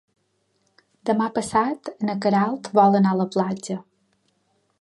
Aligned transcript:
Demà 1.09 1.27
passat 1.35 1.91
na 2.09 2.17
Queralt 2.25 2.73
vol 2.81 3.01
anar 3.01 3.15
a 3.15 3.23
la 3.23 3.29
platja. 3.37 3.81